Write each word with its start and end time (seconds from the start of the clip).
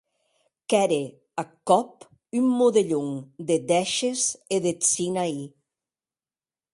Qu’ère 0.69 0.95
ath 1.41 1.55
còp 1.67 1.93
un 2.39 2.47
modelhon 2.59 3.11
de 3.47 3.55
dèishes 3.69 4.23
e 4.53 4.55
eth 4.69 4.85
Sinaí. 4.91 5.39